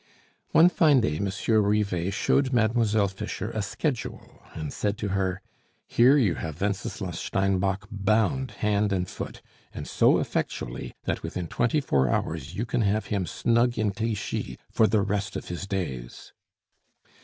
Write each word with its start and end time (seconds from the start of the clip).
One 0.49 0.67
fine 0.69 0.99
day 1.01 1.19
Monsieur 1.19 1.61
Rivet 1.61 2.11
showed 2.15 2.51
Mademoiselle 2.51 3.07
Fischer 3.09 3.51
a 3.51 3.61
schedule, 3.61 4.41
and 4.55 4.73
said 4.73 4.97
to 4.97 5.09
her: 5.09 5.43
"Here 5.85 6.17
you 6.17 6.33
have 6.33 6.59
Wenceslas 6.59 7.19
Steinbock 7.19 7.87
bound 7.91 8.49
hand 8.65 8.91
and 8.91 9.07
foot, 9.07 9.43
and 9.75 9.87
so 9.87 10.17
effectually, 10.17 10.95
that 11.03 11.21
within 11.21 11.45
twenty 11.47 11.81
four 11.81 12.09
hours 12.09 12.55
you 12.55 12.65
can 12.65 12.81
have 12.81 13.05
him 13.13 13.27
snug 13.27 13.77
in 13.77 13.91
Clichy 13.91 14.57
for 14.71 14.87
the 14.87 15.03
rest 15.03 15.35
of 15.35 15.49
his 15.49 15.67
days." 15.67 16.33